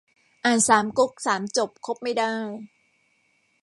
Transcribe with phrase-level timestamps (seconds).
[0.45, 2.35] อ่านสามก๊กสามจบคบไม่ได้